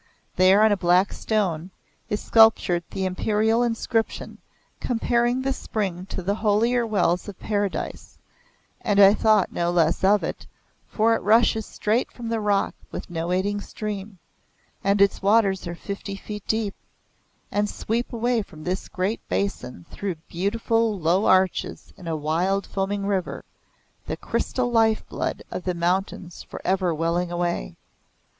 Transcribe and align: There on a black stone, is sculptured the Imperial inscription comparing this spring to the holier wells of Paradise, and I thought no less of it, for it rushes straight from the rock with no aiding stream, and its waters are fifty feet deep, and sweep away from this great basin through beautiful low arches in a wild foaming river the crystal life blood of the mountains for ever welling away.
There 0.35 0.63
on 0.63 0.71
a 0.71 0.77
black 0.77 1.13
stone, 1.13 1.69
is 2.09 2.19
sculptured 2.19 2.83
the 2.89 3.05
Imperial 3.05 3.61
inscription 3.61 4.39
comparing 4.79 5.43
this 5.43 5.57
spring 5.57 6.07
to 6.07 6.23
the 6.23 6.33
holier 6.33 6.87
wells 6.87 7.29
of 7.29 7.37
Paradise, 7.39 8.17
and 8.81 8.99
I 8.99 9.13
thought 9.13 9.51
no 9.51 9.69
less 9.69 10.03
of 10.03 10.23
it, 10.23 10.47
for 10.87 11.13
it 11.13 11.21
rushes 11.21 11.67
straight 11.67 12.11
from 12.11 12.29
the 12.29 12.39
rock 12.39 12.73
with 12.89 13.11
no 13.11 13.31
aiding 13.31 13.61
stream, 13.61 14.17
and 14.83 15.03
its 15.03 15.21
waters 15.21 15.67
are 15.67 15.75
fifty 15.75 16.15
feet 16.15 16.47
deep, 16.47 16.73
and 17.51 17.69
sweep 17.69 18.11
away 18.11 18.41
from 18.41 18.63
this 18.63 18.89
great 18.89 19.21
basin 19.29 19.85
through 19.91 20.15
beautiful 20.27 20.97
low 20.99 21.25
arches 21.27 21.93
in 21.95 22.07
a 22.07 22.15
wild 22.15 22.65
foaming 22.65 23.05
river 23.05 23.45
the 24.07 24.17
crystal 24.17 24.71
life 24.71 25.07
blood 25.09 25.43
of 25.51 25.63
the 25.65 25.75
mountains 25.75 26.41
for 26.41 26.59
ever 26.65 26.91
welling 26.91 27.31
away. 27.31 27.75